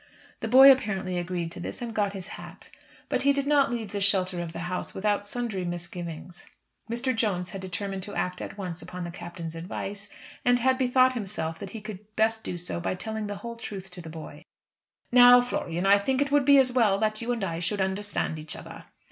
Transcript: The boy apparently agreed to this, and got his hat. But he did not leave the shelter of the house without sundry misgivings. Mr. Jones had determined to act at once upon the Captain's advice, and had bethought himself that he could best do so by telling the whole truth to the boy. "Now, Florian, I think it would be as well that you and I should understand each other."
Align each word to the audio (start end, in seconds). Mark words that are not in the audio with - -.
The 0.39 0.47
boy 0.47 0.71
apparently 0.71 1.19
agreed 1.19 1.51
to 1.51 1.59
this, 1.59 1.79
and 1.79 1.93
got 1.93 2.13
his 2.13 2.29
hat. 2.29 2.71
But 3.07 3.21
he 3.21 3.31
did 3.31 3.45
not 3.45 3.69
leave 3.69 3.91
the 3.91 4.01
shelter 4.01 4.41
of 4.41 4.51
the 4.51 4.61
house 4.61 4.95
without 4.95 5.27
sundry 5.27 5.63
misgivings. 5.63 6.47
Mr. 6.89 7.15
Jones 7.15 7.51
had 7.51 7.61
determined 7.61 8.01
to 8.01 8.15
act 8.15 8.41
at 8.41 8.57
once 8.57 8.81
upon 8.81 9.03
the 9.03 9.11
Captain's 9.11 9.53
advice, 9.55 10.09
and 10.43 10.57
had 10.57 10.79
bethought 10.79 11.13
himself 11.13 11.59
that 11.59 11.69
he 11.69 11.81
could 11.81 11.99
best 12.15 12.43
do 12.43 12.57
so 12.57 12.79
by 12.79 12.95
telling 12.95 13.27
the 13.27 13.35
whole 13.45 13.57
truth 13.57 13.91
to 13.91 14.01
the 14.01 14.09
boy. 14.09 14.41
"Now, 15.11 15.39
Florian, 15.39 15.85
I 15.85 15.99
think 15.99 16.19
it 16.19 16.31
would 16.31 16.45
be 16.45 16.57
as 16.57 16.71
well 16.71 16.97
that 16.97 17.21
you 17.21 17.31
and 17.31 17.43
I 17.43 17.59
should 17.59 17.79
understand 17.79 18.39
each 18.39 18.55
other." 18.55 18.85